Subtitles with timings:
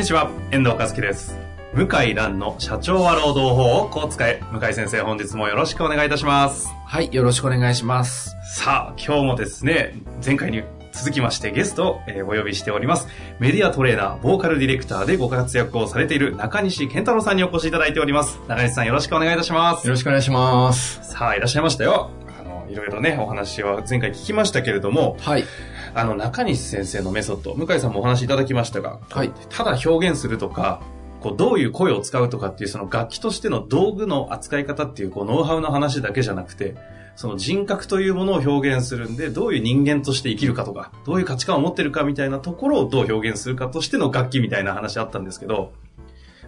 [0.00, 1.36] にちは、遠藤和樹です。
[1.74, 4.40] 向井蘭の社長は労働法をこう使え。
[4.50, 6.68] 向井先生、本日もよろしくお願いいたします。
[6.86, 8.34] はい、よろしくお願いします。
[8.56, 13.08] さあ、今日もですね、前回に続きましてゲストを、えーお呼びしております。
[13.40, 18.40] メディアトレーナー、ボーカルディレクターでご活躍をされている中西健太郎さんにお越しいただいております。
[18.48, 19.90] 中西さんよろしくお願いいたしますよ。
[19.92, 20.98] ろしくお願いします。
[21.02, 22.08] さあ、いらっしゃいましたよ。
[22.40, 25.44] あの、いろいろね、お話は前回聞きましたけれども、はい。
[25.94, 30.82] あの、中西先生のメソッド、向井さんもお話しいただきましたが、はいただ表現するとか、
[31.20, 36.76] こう、どういう声を使うとかっていう、その楽器としての道具の扱い方っていう、こう、ノウハウの話だけじゃなくて、
[37.16, 45.72] その人格というものを表現するんで、どういう人間として生きるかとか、どういう価値観を持ってるかみたいなところをどう表現するかとしての楽器みたいな話あったんですけど、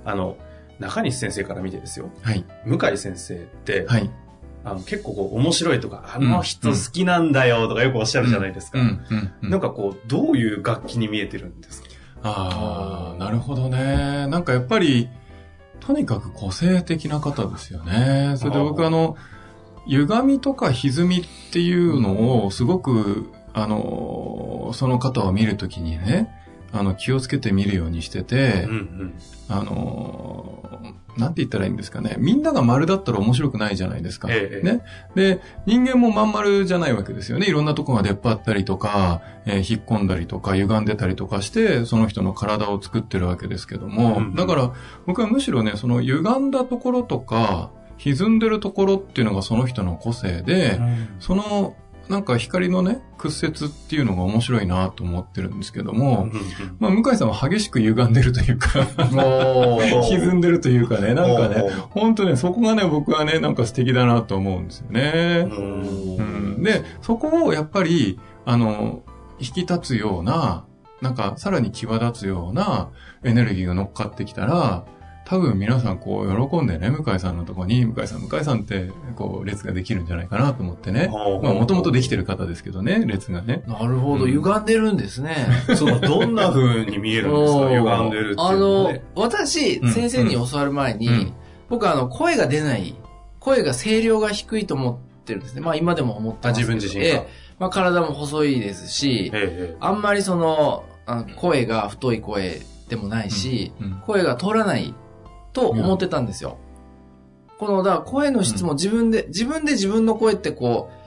[0.04, 0.38] あの、
[0.78, 2.44] 中西先生から見てですよ、はい。
[2.64, 4.10] 向井先生って、はい。
[4.64, 8.78] あの結構こう面白いとか、あの人好きなんだよとかよくおっしゃるじゃないですか。
[9.42, 11.88] なんかこう、どういう楽器に見えてるんですか？
[12.22, 14.26] ああ、なるほどね。
[14.28, 15.08] なんかやっぱり、
[15.80, 18.34] とにかく個性的な方ですよね。
[18.36, 19.16] それで僕あの、
[19.88, 26.30] 歪みとか歪みっていうのをすごく、あの、その方を見るときにね、
[26.72, 29.14] あの、気をつけて見るようにしてて、うんうん。
[29.48, 32.16] あの、なんて言ったらいいんですかね。
[32.18, 34.28] みんなが丸だったら面白くないじゃないですか。
[34.30, 34.82] ええね。
[35.14, 37.46] で、人間もまん丸じゃないわけですよね。
[37.46, 44.72] いろんなとこが出っ張ったりとか、えー引っ込んだりとか、歪んでたりとかして、その人の体を作ってるわけですけども、うんうんだから
[45.06, 50.80] 僕はむしろね、その歪んだところとか、歪んでるところっていうのがその人の個性で、
[51.20, 51.76] その、
[52.08, 56.28] なんか光のね、屈折っていうのが面白いなと思ってるんですけども、
[56.78, 58.84] まあ、向井さんは激しく歪んでるというか、
[60.10, 65.48] 歪んでるというかね、なんかね本当ね、そこがね、僕はね、なんか素敵だなと思うんですよね。
[65.50, 66.16] うん。
[66.16, 66.22] う
[66.58, 69.02] ん、で、そこをやっぱり、あの、
[69.38, 70.64] 引き立つような、
[71.00, 72.90] なんかさらに際立つような
[73.24, 74.84] エネルギーが乗っかってきたら、
[75.24, 81.08] 多分皆さんこう喜んでね、向井さんのとこに、向井さん、向井さんって、こう、列ができるんじゃないかなと思ってね。
[81.42, 83.62] まあ、もともとできてる方ですけどね、列がね。
[83.66, 85.46] なるほど、うん歪んでるんですね。
[85.76, 87.68] その、どんな風に見えるんですか？
[87.70, 91.32] 歪んでるっていうあの私、うん先生に教わる前に、うん
[91.70, 92.94] 僕はあの、声が出ない、
[93.40, 95.62] 声が声量が低いと思ってるんですね。
[95.62, 96.74] まあ今でも思ってあ、ますけど。
[96.74, 97.22] 自分自身が。
[97.22, 104.92] ええまあ体も細いですし、ええあんまりその、あの声が太い声でもないし、うん声が通らない
[105.52, 106.58] と思ってたんですよ。
[107.58, 111.02] この、だから声の質も自分で、自分で自分の声ってこう、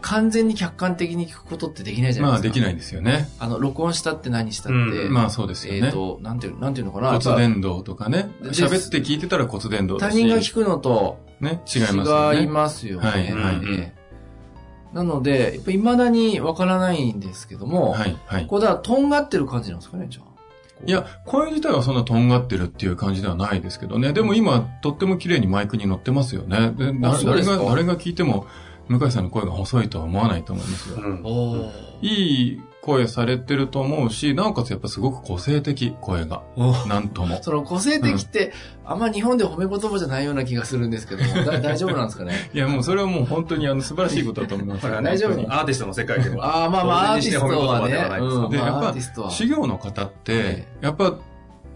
[0.00, 2.54] 完全に客観的に聞くことってできないじゃないまあ、ですか。
[2.54, 3.28] できないですよね。
[3.38, 5.80] あの、録音したって何したって、うんまあ、そうですよね。
[5.86, 7.18] えっ、と、なんていう、なんていうのかな。
[7.18, 8.30] 骨伝導とかね。
[8.42, 10.14] で喋って聞いてたら骨伝導だし。
[10.14, 12.40] 他人が聞くのとね、違いますよね。
[12.40, 13.08] 違いますよね。
[13.08, 13.98] はいはいええ
[14.92, 18.46] なので、やっぱ未だにわからないんですけども、はい、はい。
[18.46, 20.27] これだとんがってる感じなんですかね、じゃあ。
[20.86, 24.12] いや、声自体はそんなとんがってるっていう感じではないですけどね。
[24.12, 26.72] でも今、とっても綺麗にマイクに乗ってますよね。
[26.76, 28.46] でだ誰が、誰が聞いても、
[28.88, 30.96] 向井さんの声が細いとは思わないと思いますよ。
[30.96, 32.08] うんい
[32.54, 36.42] い声されてると思うし、なおかつやっぱすごく個性的、声が。
[36.88, 37.38] なんとも。
[37.42, 38.54] その個性的って、
[38.86, 42.50] あんま日本で褒め言葉じゃないような気がするんですけども、 だ大丈夫なんですかね？
[42.54, 45.32] いや、もうそれはもう本当にあの素晴らしいことだと思います 大丈夫？
[45.52, 46.42] アーティストの世界でも。
[46.42, 47.88] ああ、まあまあ、アーティストはね。
[47.92, 48.94] でやっ
[49.26, 49.30] ぱ。
[49.30, 51.14] 修行の方ってえ、やっぱ、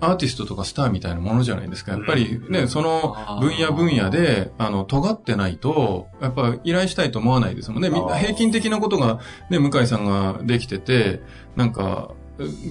[0.03, 1.93] アーティストとかスターみたいなものじゃないですか。
[1.93, 7.89] やっぱりね、その分野分野で、あの、尖ってないと、やっぱ依頼したいと思わないですもんね。
[7.89, 11.23] みんな平均的なことが、ね、向井さんができてて、
[11.55, 12.11] なんか、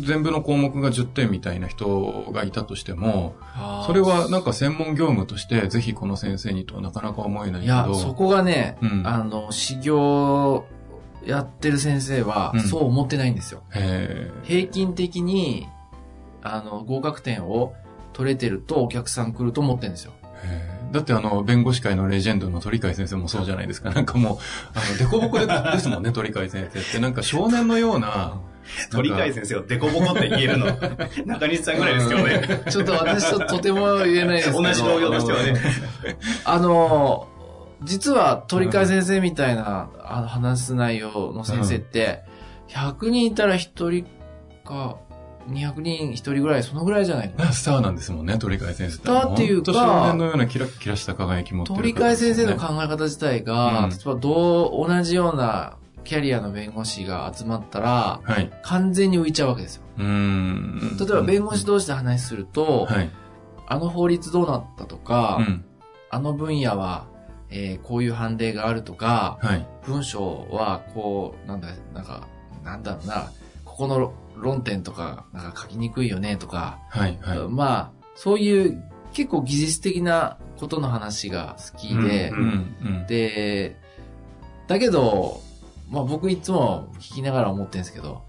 [0.03, 3.35] 全部の項目が10点みたいな人がいたとしても、
[3.85, 9.07] それはなんか専門業務として、ぜひこの先生にとはなかなか思えないけいや、ど、そこがね、うん。
[9.07, 10.65] あの、修行
[11.25, 13.63] やってる先生はうん、そう思ってないんですよ。
[13.71, 15.67] へ平均的に、
[16.41, 17.73] あの、合格点を
[18.13, 20.13] 取れてるとお客さん来ると思ってるんですよ。
[20.91, 23.91] だってあの、弁護士会のレジェンドの鳥海先生もそうじゃないですか。
[23.95, 24.37] なんかもう、
[24.73, 26.99] あの、デコボコでですもんね、鳥海先生って。
[26.99, 28.39] なんか少年のような、
[28.91, 30.67] 鳥海先生をデコボコって言えるの、
[31.25, 32.63] 中西さんぐらいですけどね。
[32.69, 34.61] ちょっと私ととても言えないですけど。
[34.61, 35.59] 同じ同僚としてはね。
[36.43, 37.27] あの、
[37.83, 42.23] 実は鳥海先生みたいな、あの話す内容の先生って、
[42.67, 44.05] 100人いたら1人
[44.65, 44.97] か、
[45.51, 47.33] 200人1人ぐらい、そのぐらいじゃない。
[47.51, 48.97] スターなんですもんね、鳥海先生。
[48.97, 58.51] スターっていうか少年のようなキラキラした輝き持ってる方鳥海先生の考え方自体が、うん例えばどう、同じようなキャリアの弁護士が集まったら、はい。
[58.63, 59.83] 完全に浮いちゃうわけですよ。
[59.97, 60.97] うーん。
[60.99, 63.09] 例えば弁護士同士で話すると、はい。
[63.67, 65.65] あの法律どうなったとか、うん。
[66.09, 67.05] あの分野は、
[67.49, 69.67] えーこういう判例があるとか、はい。
[69.85, 72.27] 文章はこう、なんだ、なんか、
[72.63, 73.31] なんだろうな、
[73.71, 77.17] ここの論点とか、なんか書きにくいよねとか、はい。
[77.21, 77.39] はい。
[77.49, 78.83] まあ、そういう
[79.13, 82.75] 結構技術的なことの話が好きで、ううん。
[82.81, 83.07] うん。
[83.07, 83.77] で、
[84.67, 85.41] だけど、
[85.89, 88.23] まあ僕いつも聞きながら思ってるんですけど、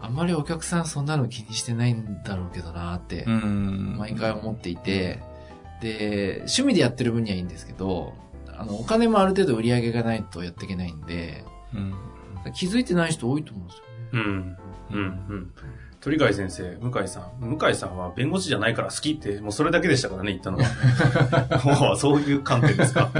[0.00, 3.96] あんまりお客さんそんなの気にしてないんだろうけどなってう、ん。
[3.98, 5.20] 毎回思っていて、
[5.80, 8.14] で、趣味でやってる分にはいいんですけど、
[8.58, 11.44] あの、お金もある程度売り上げがないとやっていけないんで、
[11.74, 11.94] うん。
[12.54, 13.95] 気づいてない人多いと思うんですよね。
[14.12, 14.56] うん。
[14.92, 14.98] うん。
[14.98, 15.00] う
[15.34, 15.52] ん。
[16.00, 17.44] 鳥貝先生、向井さん。
[17.58, 21.60] 向井さんは弁護士じゃないから好きって、もうそれだけでしたからね、言ったのは。
[21.64, 23.10] も う そういう観点ですか？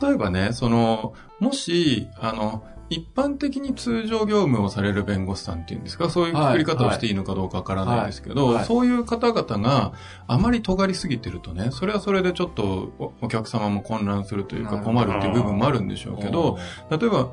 [0.00, 9.92] 例えばね、その、もし、あの、一般的に通常業務をされる弁護士さんっていうんですか、そういう作り方をしていいのかどうかわからないですけど、はいはいそういう方々が
[10.26, 16.58] あまり尖りすぎてるとね、それはそれでちょっとおお客様も混乱するというかうん困るっていう部分もあるんでしょうけど、
[16.90, 17.30] 例えば、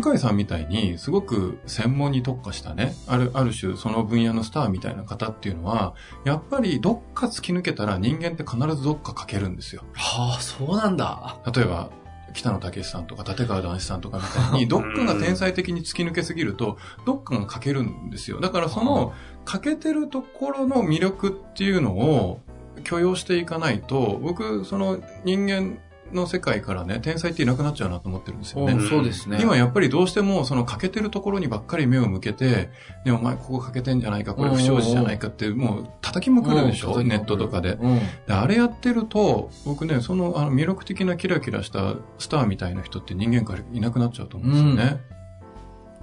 [0.00, 5.94] 向井さんみたいに、すごく専門に特化したね、ある、ある種その分野のスターみたいな方っていうのは、
[6.24, 9.84] やっぱりどっか突き抜けたら人間って必ずどっか欠けるんですよ。
[9.92, 11.38] はあ、そうなんだ。
[11.54, 11.90] 例えば、
[12.32, 18.40] 北野武さんとか立川談志さんとかみたいに、 どっかが天才的に突き抜けすぎると、どっかが欠けるんですよ。
[18.40, 19.12] だからその、
[19.44, 22.40] 欠けてるところの魅力っていうのを
[22.84, 25.78] 許容していかないと、僕、その人間
[26.14, 28.72] の世界からね、天才っていなくなっちゃうなと思ってるんですよね。
[28.72, 29.38] うんそうですね。
[29.40, 32.70] 今やっぱりどうしてもその欠けてるところにばっかり目を向けて、
[33.04, 37.72] ね、お前ここ欠けてんじゃないか、これ不祥事じゃないかって、もう叩きまくるでしょ、うんネットとかで。
[37.80, 37.98] うん。
[37.98, 45.00] であれやってると、僕ね、そのあの魅力的なキラキラしたスターみたいな人って人間からいなくなっちゃうと思うんですよね。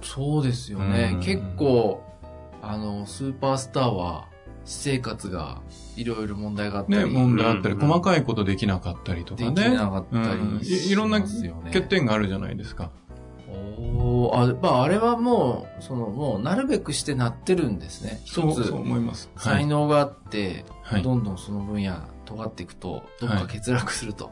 [0.02, 1.12] そうですよね。
[1.14, 2.02] うん結構、
[2.62, 4.29] あの、スーパースターは、
[4.64, 5.60] 私生活が
[5.96, 9.62] いろいろ問題があったね、り、問題あったり、うん細かいことできなかったりとでかね。
[9.62, 12.90] きなかったうんりいいろんな欠点があるじゃないですか。
[13.48, 18.20] おーあ、まあ、あれはもう、その、もう、なるべくしてなってるんですね。
[18.24, 19.30] 一そう、つそう思います。
[19.36, 24.30] 才能があって、はいどんどんその分野、尖っていくと、どっか欠落すると。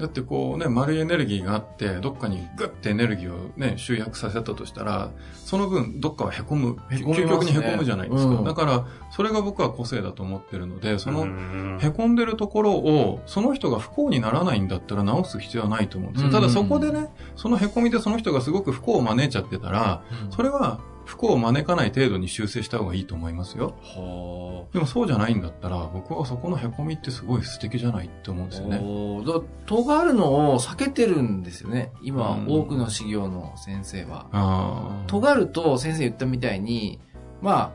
[0.00, 6.76] だってこうね、丸いエネルギーがあって、どっかにグッてエネルギーをね、集約させたとしたら、その分、どっかは凹む。
[6.90, 8.30] ね究極に凹むじゃないですか。
[8.30, 16.28] うんだから、それが僕は個性だと思ってるので、その、の凹んでるところを、その人が不幸にならないんだったら直す必要はないと思うんですよ。
[16.28, 20.80] うんただそこでね、その凹みでその人がすごく不幸を招いちゃってたら、それは
[21.10, 23.74] 不幸を招かない程度に修正した方がいいと思いますよ。
[23.82, 28.78] はでもそうじゃないんだったら、僕はそこの凹みってすごい素敵じゃないって思うんですよね。
[28.78, 31.90] おーだ尖るのを避けてるんですよね。
[32.02, 34.28] 今、うん多くの修行の先生は。
[34.30, 35.04] ああ。
[35.08, 37.00] 尖ると先生言ったみたいに、
[37.42, 37.72] まあ、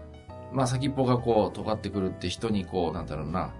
[0.53, 3.53] まあ先っぽがこう尖ってくるって人にこう、なんだろうな、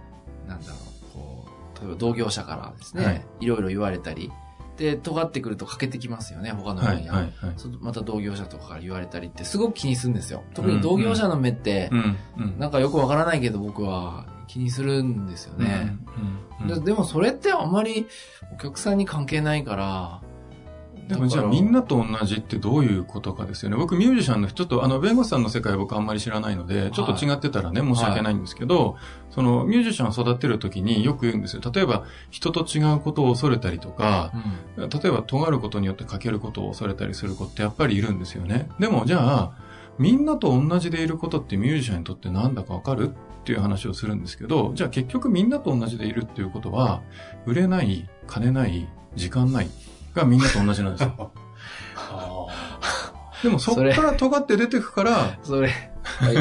[0.48, 0.76] なんだろ
[1.12, 1.46] う、こ
[1.76, 4.32] う、例えば同業者からですね、はいい、ろいろ言われたり、
[4.78, 7.14] で、尖ってくると欠けてきますよね、他の分野。
[7.14, 7.34] はい、はい、
[7.80, 10.44] また同業者とかから言われたりってすごく気にするんですよ。
[10.54, 12.60] 特に同業者の目って、うん、うん。
[12.60, 15.98] なんかよくわからないけど僕は気にするんですよね。
[16.18, 16.24] うん。
[16.30, 18.08] うんででもそれってあんまり
[18.54, 20.22] お客さんに関係ないから、
[21.08, 23.78] でもじゃあみんなと同じってどういうことかですよね。
[23.78, 28.98] 僕ミュージシャンの人と、あの、弁護士さんの世界僕あんまり知らないので、ちょっと違ってたらね、申し訳ないんですけど、
[29.30, 31.62] そのミュージシャンを育てるときによく言うんですよ。
[31.72, 34.32] 例えば、人と違うことを恐れたりとか、
[34.78, 38.70] うん例えば尖ることによって欠けることを恐れたりする子ってやっぱりいるんですよね。
[38.80, 39.52] でもじゃあ、
[39.98, 47.02] みんなと同じでいることってミュージシャンにとってなんだかわかるっていう話をするんですけど、じゃあ結局みんなと同じでいるっていうことは、
[47.46, 49.70] 売れない、金ない、時間ない
[50.16, 51.32] がみんなと同じなんですよ。
[53.44, 56.36] でもそっから尖って出てくから、それ、はい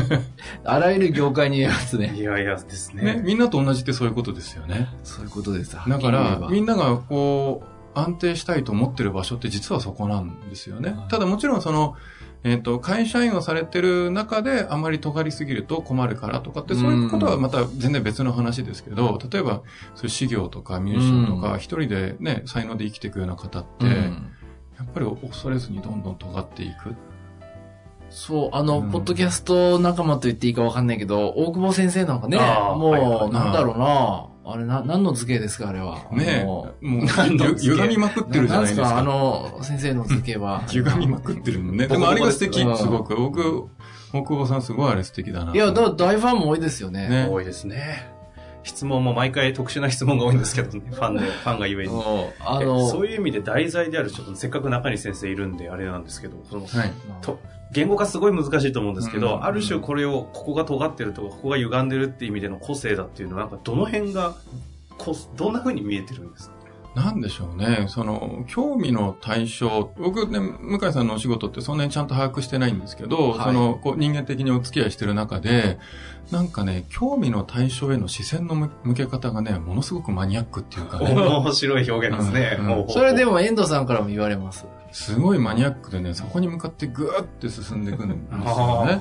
[0.64, 2.14] あらゆる業界に言えますね。
[2.16, 3.23] いやいやですね、ね。
[3.25, 4.88] みんなと同じってそういうことですよね。
[5.02, 5.75] そういうことです。
[5.75, 7.62] だからみんながこ
[7.95, 11.09] う、安定したいと思ってる場所って実はそこなんですよねうん。
[11.09, 11.97] ただもちろんその、
[12.45, 19.63] えっ、と、会社員をされてる中であまり尖りすぎると困るからとかって、そういうことはまた全然別の話ですけど、例えば、
[19.95, 24.33] そういう事業とかミュージシャンとか、一人でね、才能で生きていくような方って、うん。
[24.77, 26.95] やっぱり恐れずにどんどん尖っていく。
[28.11, 28.91] そう、あの、うん。
[28.91, 36.07] ポッドキャスト仲間と言っていいかわかんないけど、大久保先生なんかね、もう、なんだろうな、あれな、何の図形ですか、あれは？
[36.13, 37.07] ねあのもう、
[37.59, 38.89] 歪みまくってるじゃないですか。
[38.89, 40.63] すか、あの、先生の図形は？
[40.69, 41.87] 歪みまくってるもんね。
[41.87, 43.17] でもあれが素敵うん、すごく。
[43.17, 43.69] 僕、
[44.13, 45.53] 大久保さんすごいあれ素敵だな。
[45.53, 47.09] いや、だ大ファンも多いですよね。
[47.09, 48.13] ね多いですね。
[48.65, 51.93] 質問も毎回特殊な質問が多いんですけどね、 ファンで、ファンがゆえに。
[51.93, 52.01] うん
[52.41, 56.93] あえの、そういう意味で題材である、ちょっとせっかく中西先生いるんであれなんですけど、そのはい。
[57.21, 57.39] と
[57.75, 64.35] 言語化すごい難しいと思うんですけど、うんある種これを、ここが尖ってるとか、ここが歪んでるっていう意味での個性だっていうのは、なんかどの辺が、
[64.97, 66.53] こどんな風に見えてるんですか？
[66.95, 67.87] なんでしょうね。
[67.89, 69.91] その、興味の対象。
[69.99, 75.79] 僕ね、向井さんのお仕事ってそんなにちゃんと把握してないんですけど、はいその、こう人間的にお付き合いしてる中で、
[76.31, 82.57] なんかね、興味の対象への視線の向向け方がね、ものすごくマニアックっていうかね、面白い表現ですね。
[82.61, 84.65] うんほうほうほうそれでも遠藤さんからも言われます？
[84.93, 88.99] すごいマニアックでね、そこに向かってぐーって進んでいくんですよね。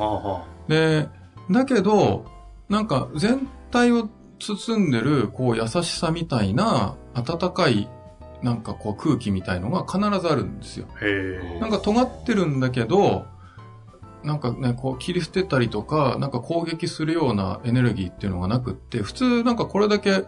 [0.68, 1.10] で、
[1.52, 2.26] だけど、
[2.70, 4.10] なんか全体を
[4.40, 7.90] 包んでる、こう優しさみたいな、温かい、
[8.42, 10.88] なんかこう空気みたいのが必ずあるんですよ。
[11.60, 13.26] なんか尖ってるんだけど、
[14.24, 20.24] なんかね、こう切り捨てたりとか、なんか攻撃するようなエネルギーっていうのがなくって、普通なんかこれだけ、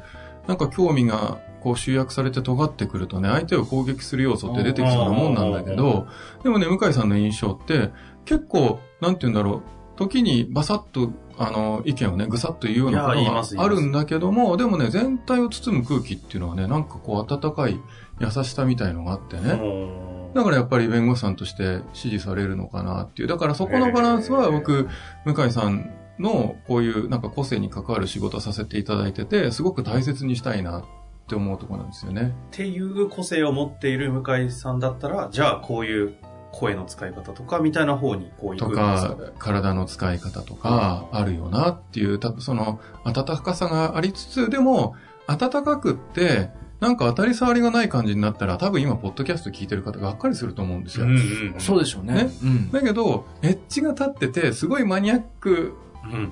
[0.47, 6.07] なんか興味がこう集約されて尖ってくるとね、相手を攻撃する要素って出てきそうなもんなんだけど、
[6.43, 7.91] でもね、向井さんの印象って、
[8.25, 9.61] 結構、なんて言うんだろう、
[9.95, 17.79] 時にバサッと、あの、意見をね、ぐさっと言うようなことがあるんだけども、でもね、全体を包む空気っていうのはね、なんかこう温かい
[18.19, 23.27] 優しさみたいのがあってね、ねだからやっぱり弁護士さんとして支持されるのかなっていう。
[23.27, 24.87] だからそこのバランスは僕、
[25.25, 30.83] 向井さんのこういうなんか個性に関わる仕事をさせていただいてて、すごく大切にしたいなっ
[31.27, 32.35] て思うところなんですよね。
[32.47, 36.15] っていう個性を持っている向井さんだったら、じゃあこういう
[36.51, 44.95] 声の使い方とかみたいな方にこう行とくんですか、体の使い方とかあるよなっていう、たその温かさがありつつ、でも
[45.27, 46.49] 温かくって、
[46.79, 51.05] なんか当たり障りがない感じになったら、多分今、ポッドキャスト聞いてる方がっかりすると思うんですよ。
[51.05, 51.55] うんうん。
[51.57, 52.13] そうでしょうね。
[52.13, 52.71] ねうん。
[52.71, 55.73] だけど、エッジが立ってて、すごいマニアックうん。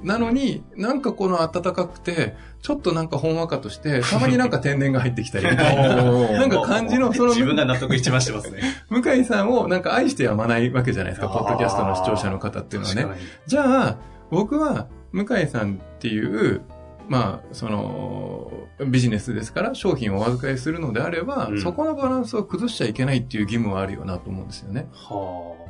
[0.03, 6.03] なのに、なんかこの暖かくて、ちょっとなんかほんわかとして、たまになんか天然が入ってきたりみたいな。
[6.31, 8.61] なんか感じの、その、自分が納得一番してますね。
[8.89, 13.05] 向井さんをなんか愛してやまないわけじゃないですか、ポッドキャストの視聴者の方っていうのはね。
[13.47, 13.97] じゃあ、
[14.29, 16.61] 僕は、向井さんっていう、
[17.07, 18.51] まあ、その、
[18.87, 24.87] ビジネスですから、商品をお預かりするのであれば、うんそこのバランスを崩しちゃいけないっていう義務はあるよなと思うんですよね。
[24.93, 25.62] はあ。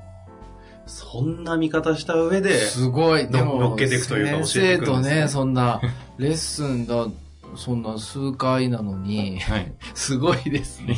[0.94, 3.28] そんな見方した上で、すごい。
[3.28, 5.82] でも、乗っけていくというか先教えていくん生とですねね、そんな、
[6.20, 7.08] レッスンだ、
[7.56, 9.74] そんな数回なのに、はい。
[9.96, 10.94] すごいですね。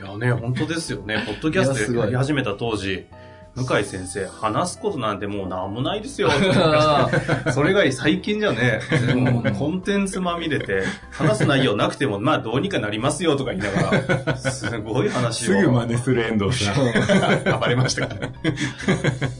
[0.00, 1.24] いやね、本当ですよね。
[1.26, 3.04] ポッドキャストやり始めた当時、
[3.64, 6.30] 向井先生、話すことなんてもうなんもないですよ。
[7.52, 8.80] それが最近じゃね、
[9.14, 15.52] もうコンテンツまみれて、話す内容なくても、まあどうにかなりますよとか言いながら、すごい話を。
[15.52, 16.76] すぐ真似する遠藤さん。
[17.60, 18.34] 暴れましたからね。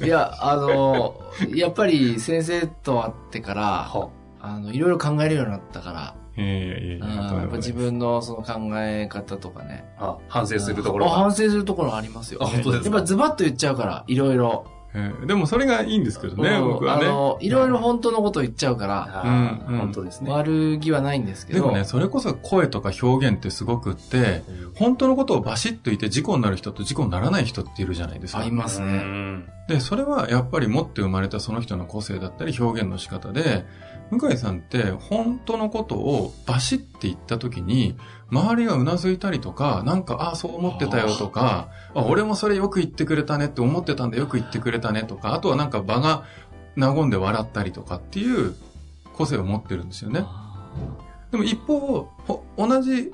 [0.02, 1.20] いや、あの、
[1.54, 4.08] やっぱり先生と会ってから、は
[4.40, 9.84] あの、いろいろ考えるようになったから、いやいやっぱ自分のその考え方とかね。
[9.98, 12.40] あ、反省するところ反省するところありますよ。
[12.42, 12.96] あ本当ですか？
[12.96, 14.66] やっぱズバッと言っちゃうから、いろいろ。
[14.94, 17.04] えーでもそれがいいんですけどね、うん僕はね。
[17.04, 20.30] あの、いろいろ本当のこと言っちゃうから、あうん本当ですね。
[20.32, 21.60] 悪気はないんですけど。
[21.60, 24.42] でもね、それこそ声とか表現ってすごくって、
[24.76, 28.50] 本当のことをバシッと言って事故になる人と事故にならない人っているじゃないですかあり。
[28.50, 28.92] ますうね。
[28.98, 33.66] んで、それはやっぱり持って生まれたその人の個性だったり表現の仕方で、
[34.10, 37.96] 向井さんって本当のことをバシッて言った時に、
[38.30, 46.24] 周りがうなずいたりとか、なんか、ああ、そう思ってたよとか、あ、俺もそれよく言ってくれたねって思ってたんでよく言ってくれたねとか、あとはなんか場が
[46.76, 48.54] 和んで笑ったりとかっていう
[49.14, 50.24] 個性を持ってるんですよね。
[51.30, 53.12] でも一方、ほ同じ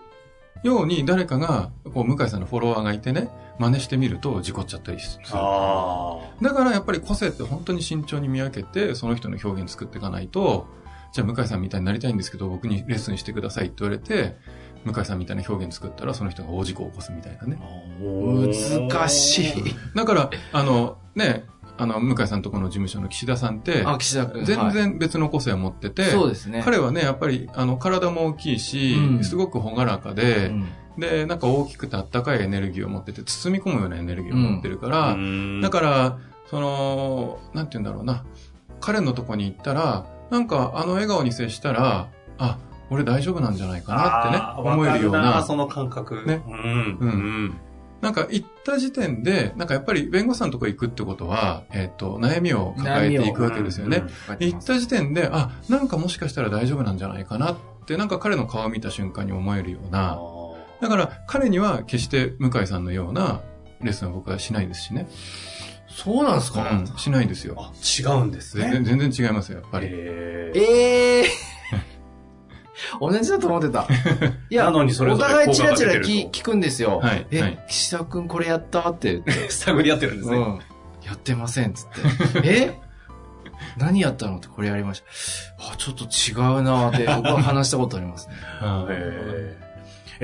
[0.62, 5.24] ように誰かが、こう、向井さんのフォロワーがいてね、真似してみると事故っちゃったりする。
[5.32, 10.66] あだからやっぱり個性って本当に慎重に見分けて、その人の表現作っていかないと、
[11.14, 14.36] じゃあ向井さんみたいになりたいんですけど、僕にレッスンしてくださいって言われて、
[14.84, 17.56] 向井さんみたいな表現作ったら、その人が大事故を起こすみたいなね。
[18.02, 19.64] ー難しい。
[19.94, 21.44] だから、あの、ね、
[21.78, 24.44] あの、向井さんとこの事務所の岸田さんって、あ、岸田君。
[24.44, 26.62] 全はい然別の個性を持ってて、そうですね。
[26.64, 30.68] 彼はね、やっぱり、あの、体も大きいし、うんすごく朗らかで、うん
[30.98, 36.18] で、なんか大きくてあったかいエネルギーを持ってて、包み込むようなエネルギーを持ってるから、うんだから、
[36.50, 38.24] その、なんて言うんだろうな。
[38.80, 42.58] 彼のとこに行ったら、なんかあの笑顔に接したら、あ、
[42.90, 45.42] 俺大丈夫なんじゃないかなってね、思えるような。
[45.42, 46.24] その感覚。
[46.26, 46.98] ねうん。
[47.00, 47.60] ううんん。
[48.00, 54.02] なんか行った時点で、なんかやっぱり弁護士さんのとこ行くってことは、えっ、と、悩みを抱えていくわけですよね。
[54.40, 60.18] 行った時点で、あ、なんかもしかしたら大丈夫なんじゃないかなって、なんか彼の顔を見た瞬間に思えるような、
[60.82, 63.40] だから彼には決して向井さんのような
[63.80, 65.08] レッスンは僕はしないですしね。
[65.96, 67.54] そうなんですか、うん、しないですよ。
[67.58, 68.80] あ、違うんですね。
[68.84, 69.88] 全然違いますよ、やっぱり。
[69.90, 71.24] えーええ
[73.00, 73.86] 同じだと思ってた。
[74.50, 76.98] いや、なのにそれお互いチラチラ聞聞くんですよ。
[76.98, 78.90] はいえ、はい岸田くんこれやった？
[78.90, 79.48] って言って。
[79.50, 80.36] 探り合ってるんですね。
[80.36, 80.60] うん。
[81.04, 81.86] やってません、つっ
[82.32, 82.40] て。
[82.44, 82.80] え？
[83.78, 85.02] 何やったのってこれやりまし
[85.58, 85.72] た。
[85.72, 88.34] あ、ちょっと違うなって僕は話したことありますね。
[88.90, 89.63] へー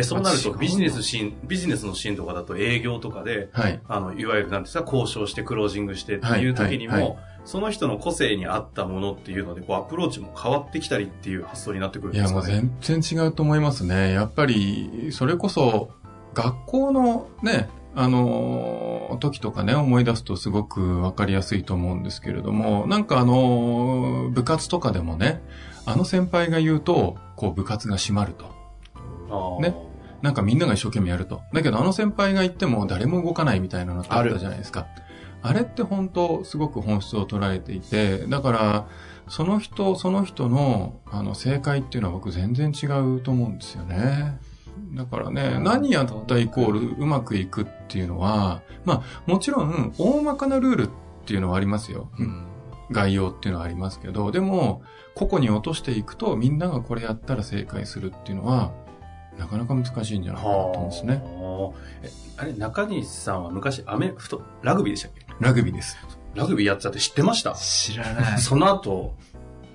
[0.00, 3.80] え、そうなるとビジネスシーン、ビジネスのシーンとかだと営業とかで、はい。
[3.88, 12.70] あの、いわゆるなんですか、交渉してクロージングしてっていう時にも、はいはいその人の個性に合ったものっていうので、こう、アプローチも変わってきたりっていう発想になってくるんいや、もうですかね。
[12.80, 14.12] 全然違うと思いますね。
[14.12, 15.90] やっぱり、それこそ、
[16.34, 25.42] 学校のね、あの、時とかね、思い出すとすごくわかりやすいと思うんですけれども、なんかあの、部活とかでもね、
[25.86, 28.60] あの先輩が言うと、こう部活が閉まると。
[29.60, 29.74] ね
[30.22, 31.42] なんかみんなが一生懸命やると。
[31.52, 34.86] だけどあの先輩が言っても誰も動かないみたいなのってあったじゃないですか。
[35.42, 38.88] あれって本当すごく本質を捉えていて、だから、
[39.28, 44.38] その人、その人の、あの、正解っていうのは僕全然違うと思うんですよね。
[44.94, 50.90] だからね、何やったイコールうまくいくっていうのは、まあ、もちろん、大まかなルールっ
[51.26, 52.10] ていうのはありますよ。
[52.18, 52.46] うん。
[52.90, 54.82] 概要っていうのはありますけど、でも、
[55.14, 58.72] 個々に落としていくと、みんながこれやったら正解するっていうのは、
[59.38, 61.14] なかなか難しいんじゃないかなと思うんですね。
[61.24, 61.72] は
[62.36, 65.26] あれ、中西さんは昔、アメフト、ラグビーでしたっけ？
[65.40, 65.96] ラグビーです。
[66.34, 67.54] ラグビーやってたって知ってました？
[67.54, 68.40] 知らない。
[68.40, 69.14] その後、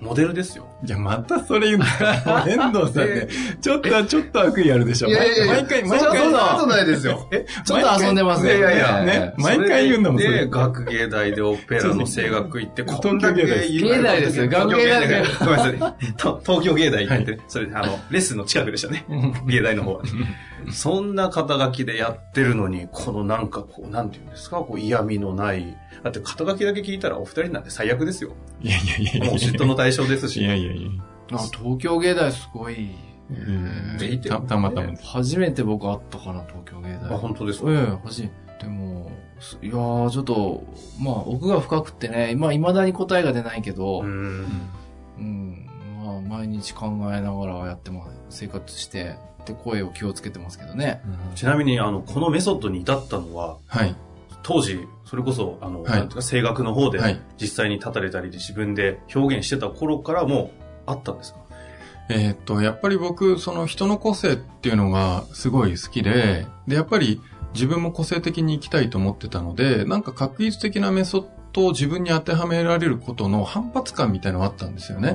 [0.00, 0.66] モデルですよ。
[0.84, 2.44] いや、またそれ言うんだ。
[2.46, 3.28] 遠藤さんね、
[3.60, 5.08] ちょっと、ちょっと悪意あるでしょ。
[5.08, 7.26] 毎回、毎回、そんなことないですよ。
[7.32, 8.58] えちょっと遊んでますね。
[8.58, 16.14] いやいやね毎回言うんだもんそれで、学芸大でオペラの声楽行って、こんだけ東京芸大芸大ですよ東京学芸大芸ごめんなさい。
[16.16, 19.06] と東京芸大行って、それで、あの、レッスンの近くでしたね。
[19.46, 20.10] 芸大の方はね。
[20.72, 25.76] そんな肩書きでやってるのに、このなんかこう、なんていうんですか、こう嫌味のない。
[26.02, 28.32] だって肩書きだけ聞いたらお二人なんて最悪ですよ。
[28.62, 29.24] いやいやいやいや。
[29.26, 30.40] もう嫉妬の対象ですし。
[30.40, 30.90] いやいやいや。
[31.32, 32.90] あ東京芸大すごい。
[33.28, 34.96] うんぜひってたたまたま。
[35.02, 37.18] 初めて僕会ったかな、東京芸あ、大。
[37.18, 37.70] 本当ですか？
[37.70, 38.66] ええ、初めて。
[38.66, 40.64] も、すいやー、ちょっと、
[41.00, 44.46] まあ、奥が深くってね、まあ、未だに答えが出ないけど、うん。
[45.18, 45.66] うん、
[46.02, 48.16] まあ、毎日考えながらやってます。
[48.30, 51.00] 生活して、で、声を気をつけてますけどね。
[51.34, 53.94] ちなみに、あの、このメソッドに至ったのは、はい。
[54.42, 60.50] 当時、それこそ、あの、はいなんていうか、声楽の方ではい、実際に立たれたりで自分で表現してた頃からも
[60.86, 61.40] あったんですか？
[62.08, 67.20] えーっと、やっぱり僕、その人の個性っていうのがすごい好きで、で、やっぱり
[67.54, 75.08] 自分も個性的に生きたいと思ってたので、なんか確率的なメソッドを自分に当てはめられることの反発感みたいなのがあったんですよね。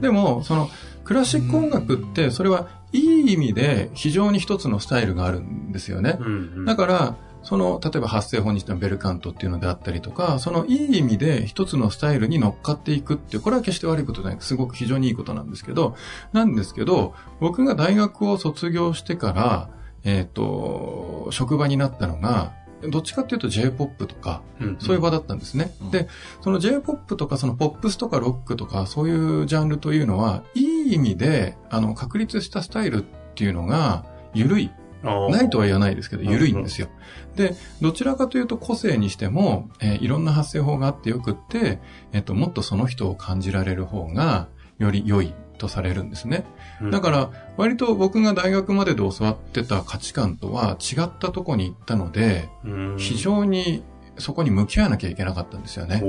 [0.00, 0.68] でも、も、その、
[1.04, 6.16] クラシック音楽って、それはいい意味で非常に一つのスタイルがあるんですよね。
[6.20, 6.30] うんう
[6.62, 14.40] んだから、その、例えば発声法にしてのベルカントっていうのであったりとか、そのいい意味で一つのスタイルに乗っかっていくっていう、これは決して悪いことじゃない。
[14.40, 15.94] すごく非常にいいことなんですけど、
[16.32, 19.68] なんですけど、僕が大学を卒業してから、
[20.04, 22.52] えっ、と、職場になったのが、
[22.90, 25.74] どっちかっていうと J-POP とか、うんそういう場だったんですね。
[25.82, 26.08] うんで、
[26.42, 34.70] その J-POP とかそのポップスとかロックとかそういうジャンルというのは、いい意味で、あの、確立したスタイルっていうのが、緩い。
[35.02, 36.88] ないとは言わないですけど、緩いんですよ。
[37.36, 41.78] で、どちらかというと個性にしても、えーいろんな発声法があってよくって、
[42.12, 46.44] えっ、と、もっとその人を感じられる方が、より良いとされるんですね。
[46.80, 53.84] うんだから、割と僕が大学までで教わってた価値観とは違ったとこに行ったので、うん非常に
[54.18, 56.02] そこに向き合わなきゃいけなかったんですよね。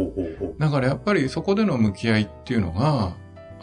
[0.60, 3.16] だからやっぱりそこでの向き合いっていうのが、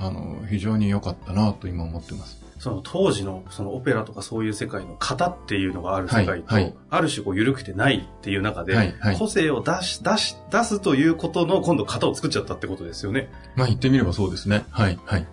[0.02, 2.42] あの、非常に良かったなと今思ってます。
[2.58, 13.30] その当時のそのオペラとかそういう世界の型っていうのがある世界と、はいはいある種こう緩くてないっていう中で、はいはい個性を出し、出し、出すということの今度型を作っちゃったってことですよね。
[13.56, 14.64] まあ言ってみればそうですね。
[14.70, 15.26] はい、はい。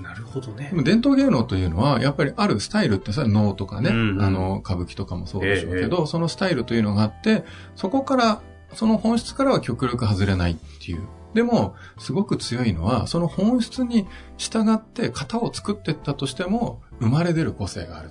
[0.00, 7.44] なるほどね伝統芸能というのは、やっぱりあるスタイルってさ、能とかね、うんうんあの、歌舞伎とかもそうでしょうけえど、そのスタイルというのがあって、
[7.74, 8.40] そこから、
[8.74, 11.00] その本質からは極力外れないっていう。
[11.34, 14.06] でも、すごく強いのは、その本質に
[14.38, 18.10] 従って型を作っていったとしても、生まれ出る個性がある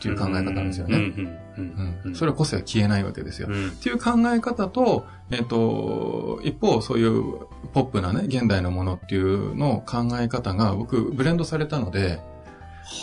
[0.00, 0.96] っていう考え方なんですよね。
[0.96, 3.48] うんうんうんうんそれは個性は消えないわけですよ。
[3.50, 7.40] うんっていう考え方と、えっ、と、一方、そういう
[7.74, 12.20] ポップなね、現代のものっていうの考え方が僕、ブレンドされたので、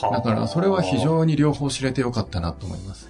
[0.01, 3.09] はあだからそれは非常に両方知れてよかったなと思います。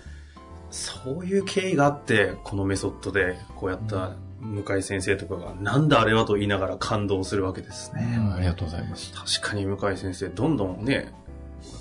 [0.70, 8.20] そういう経緯があって、このメソッドで、こうやった向井先生とかが、なんだあれはと言いながら感動するわけですね。
[8.36, 9.12] ありがとうございます。
[9.14, 11.12] 確かに向井先生、どんどんね、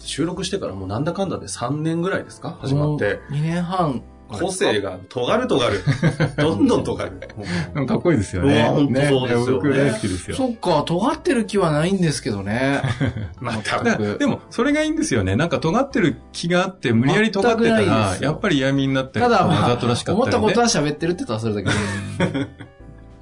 [0.01, 2.59] 収録してからもうなんだかんだで3年ぐらいですか？
[2.61, 3.21] 始まって。
[3.31, 4.03] 2年半。
[4.29, 5.85] 個性が尖る尖る。
[6.37, 7.87] どんどん尖る。
[7.87, 8.55] かっこいいですよね。
[8.55, 10.37] うわ本当ねそうですよね僕大好きですよ。
[10.37, 12.83] そっか、尖ってる気はないんですけどね。
[13.41, 15.37] また、でも、それがいいんですよね。
[15.37, 20.37] なんか尖ってる気があって、無理やり尖ってたらやっぱり嫌味になったりただ、まわざとらしあ、かったり、ね。
[20.37, 22.49] 思ったことは喋ってるって言ったらそれだけで。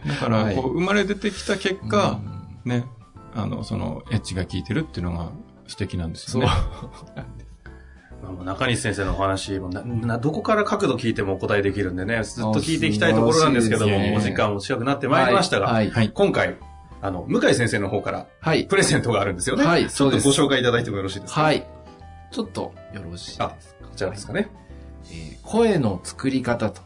[0.07, 2.87] だから、はいこう、生まれ出てきた結果、うんね、
[3.35, 5.31] あの、その、エッジが効いてるっていうのが
[5.67, 6.47] 素敵なんですよね。。
[6.47, 7.43] まあもう
[8.44, 15.90] 中西先生のお話もなな、どこから角度聞いてもお答えできるんでね、ずっと聞いていきたいところなんですけども、ねお時間も近くなってまいりましたが、はい。
[15.90, 16.10] はい。
[16.10, 16.56] 今回、
[17.02, 18.64] あの、向井先生の方からはい。
[18.64, 19.64] プレゼントがあるんですよね。
[19.64, 21.42] はいちょっそうですとご紹介いただいてもよろしいですか？
[21.42, 21.66] はい。
[22.30, 23.54] ちょっとよろしいですかあ、こ
[23.94, 24.48] ちらですかね。
[25.10, 26.80] えー声の作り方と、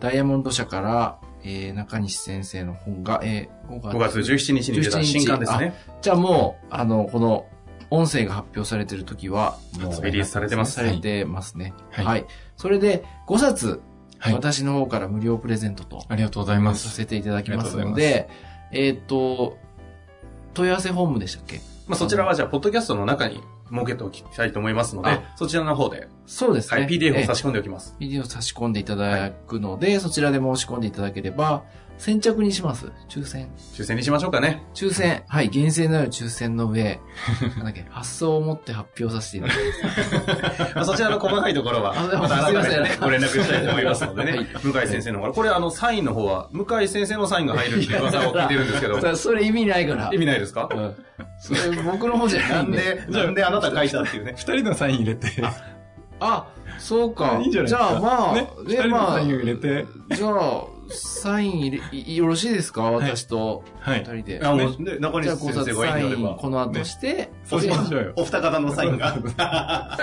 [0.00, 5.74] ダイヤモンド社から、えー中西先生の本が、えー5月17日に出た新刊ですね。
[6.02, 7.46] じゃあもう、あの、この、
[7.94, 9.56] 音声が発表されてる時は、
[10.02, 11.72] リリースされてますされてますね。
[11.90, 12.26] はいはい。
[12.56, 13.80] それで、5冊、
[14.18, 14.34] はい。
[14.34, 16.96] 私の方から無料プレゼントとありがとうございまさす。
[16.96, 18.28] せていただきますので、
[18.72, 19.58] えっ、と、
[20.54, 21.60] 問い合わせフォームでしたっけ？
[21.86, 26.80] まあ、そちらはじゃあ、ポッドキャストの中に設けておきたいと思いますのであ、そちらの方で、そうですね。
[26.80, 27.96] はい、PDF を差しし込んでおきます。
[28.00, 31.64] PDF を差し込んでいただくので、そちらで申し込んでいただければ、
[31.96, 32.90] 先着にします。
[33.08, 33.48] 抽選。
[33.74, 34.62] 抽選にしましょうかね。
[34.74, 35.22] 抽選。
[35.28, 35.48] はい。
[35.48, 37.00] 厳正なる抽選の上、
[37.56, 40.72] なんだっけ、発送を持って発表させていただきます。
[40.74, 44.30] まあそちらの細かいところは、また改めてねすいませんご連絡したいと思いますのでね。
[44.32, 45.34] はい向井先生の方から。
[45.34, 50.10] これあの、サインの方は、向井先生のサインが入るって噂を聞いてるんですけど、そそれ意味ないから。
[50.12, 50.68] 意味ないですか？
[50.70, 50.94] うん。
[51.38, 52.78] それ僕の方じゃなないんんで。
[52.78, 54.34] で、なんであなた書いたっていうね。
[54.36, 55.28] 二人のサイン入れて、
[56.20, 56.46] あ、
[56.78, 57.38] そうか。
[57.40, 57.96] いいんじゃないですじゃか。
[57.96, 62.90] あまあ、ね、二でまあ人のサインを入れて、じゃあ、サイン入れ、いよろしいですか？
[62.90, 64.00] 私とはい。
[64.00, 64.40] 二人で。
[64.44, 66.34] あもうね中西先生がサイン、いいのであれば。
[66.36, 68.12] この後して、そうしましょうよ。
[68.16, 69.16] お二方のサインが。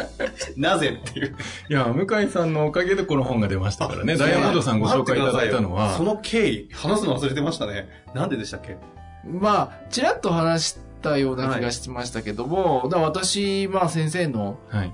[0.58, 1.36] なぜっていう。
[1.70, 4.17] いや、向井さんのおかげでこの本が出ましたからね。
[4.17, 7.88] ダイヤモンドさんご紹介いただいたのはそ、の経緯、話すの忘れてましたね。
[8.13, 8.78] なんででしたっけ？
[9.26, 14.94] まあ、ちらっと話したような気がしましたけども、だ私、まあ先生のはい。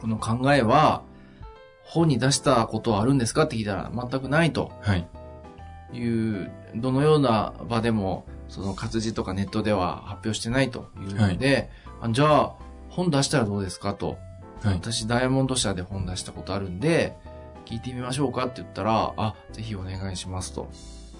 [0.00, 1.02] この考えは、
[1.84, 3.44] 本に出したことはあるんですか？
[3.44, 5.06] って聞いたら全くないとはい。
[5.92, 12.52] いう、どのような場でも、その活字とかネットでは発表してないというので、あじゃあ、
[12.88, 14.18] 本出したらどうですかと。
[14.62, 14.74] はい。
[14.74, 17.16] 私、ダイヤモンド社で本出したことあるんで、
[17.64, 20.68] 聞いてみましょうかって言ったら、あ、ぜひお願いしますと。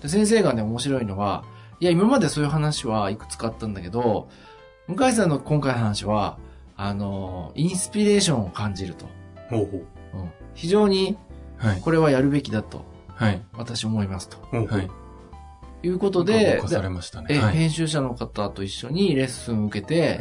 [0.02, 1.44] で、先生がね、面白いのは、
[1.80, 4.28] いや、今までそういう話はいくつかあったんだけど、
[4.86, 6.38] 向井さんの今回の話は、
[6.76, 9.06] あの、インスピレーションを感じると。
[9.48, 10.18] ほうほう。
[10.18, 11.16] うん、非常に、
[11.56, 11.80] はい。
[11.80, 12.86] これはやるべきだと、はい。
[13.54, 14.38] 私思いますと。
[14.52, 14.90] はい。
[15.84, 17.26] いうことでご、されましたね。
[17.30, 17.56] え、はい。
[17.56, 20.20] 編集者の方と一緒にレッスンを受けて、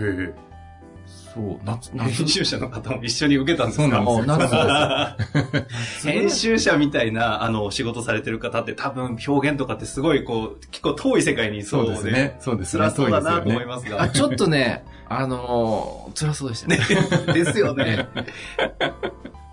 [1.34, 4.04] そう、夏、編夏、集者の方も一緒に受けたんですか？
[4.04, 12.38] そうなんですよ 編集者みたいな、あの、仕事されてる方って多分表現とかってすごいこう、結構遠い世界にいそそううで、ですね。
[12.40, 12.80] そうですね。
[12.84, 14.02] 辛そうだなと思いますが。
[14.02, 16.80] あちょっとね、あのー辛そうでしたね。
[17.34, 18.08] ですよね。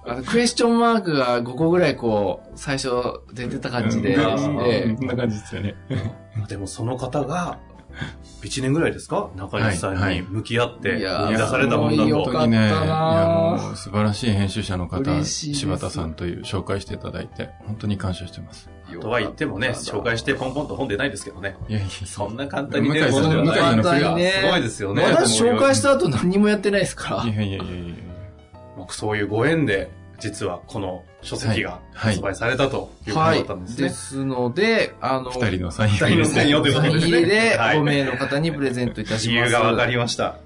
[0.09, 2.91] あのクエスチョンマークが5個ぐらいこう、最初
[3.33, 5.75] 出てた感じで、うんえこんな感じですよね。
[6.49, 7.59] でもその方が、
[8.43, 9.31] 1年ぐらいですか？
[9.35, 12.25] 中西さんに向き合って、いやー生み出されたもんだと。
[12.25, 12.79] 本当にね、いや
[13.61, 18.71] もう素晴らしい編集者の方、柴田さんという紹介していただいて、本当に感謝してます。
[19.01, 21.57] とは言ってもね、紹介してポンポンと本出ないですけどね。
[21.69, 23.75] いやいやそんな簡単に出る向井さんものではない。
[23.77, 25.03] 向井さんの簡単にねすごいですよね。
[25.03, 27.29] 私紹介した後何もやってないですからい。
[27.29, 27.95] やいやいやいやいや
[28.77, 33.71] 僕そういうご縁で、実はこの書籍がはい発売されたということはいだったんで。
[33.71, 33.91] すでね。
[33.91, 39.53] すので、あの、二人のサイン二人のサインをということですね入りではい5名の方にプレゼントいたし理ます。
[39.53, 40.37] 由がわかりました。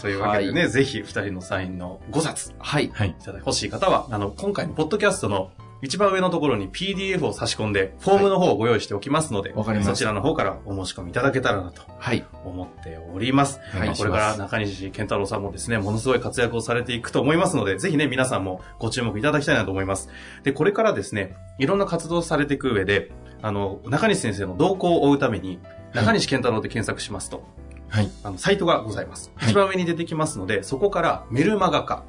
[0.00, 2.90] というわけでね、はぜひ二人のサインの5冊はい。
[2.92, 3.10] はい。
[3.10, 5.50] いただ欲しい方は、あの、今回のポッドキャストの
[5.82, 12.24] 一番上のところに PDF を差し込んで、フォームの方をご用意しておきますので、わかりましたそちらの方からお申し込みいただけたらなとはい。
[12.44, 13.60] 思っております。
[13.72, 20.08] はいまあこれから中西健太郎さんもですね、ものすごい活躍をされていくと思いますので、ぜひね、皆さんもご注目いただきたいなと思います。
[20.42, 23.10] で、これからですね、いろんな活動をされていく上で、
[23.42, 25.58] あの、中西先生の動向を追うために、
[25.94, 27.42] 中西健太郎で検索しますと、
[27.88, 28.10] はい。
[28.22, 29.32] あの、サイトがございます。
[29.34, 32.04] はい一番上に出てきますので、そこからメルマガか、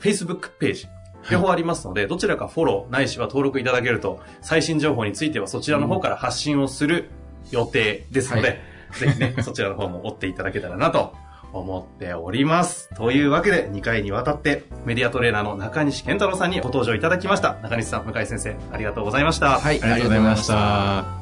[0.00, 0.86] Facebook ページ、
[1.30, 7.10] 両方ありますので、どちらかフォローないしは登録いただけると、最新情報についてはそちらの方から発信をする
[7.50, 8.54] 予定ですので、は
[8.98, 11.14] ぜひね、 そちらの方も追っていただけたらなと
[11.52, 12.88] 思っております。
[12.96, 17.58] というわけで、2回にわたって、メディアトレーナーの中西健太郎さんにご登場いただきました。
[17.62, 19.58] 中西さん、向井先生、ありがとうございました。
[19.58, 20.46] はい、ありがとうございまし。
[20.46, 21.21] た。